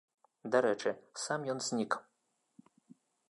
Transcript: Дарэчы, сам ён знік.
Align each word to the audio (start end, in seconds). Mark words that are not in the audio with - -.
Дарэчы, 0.55 0.93
сам 1.25 1.45
ён 1.53 1.61
знік. 1.67 1.91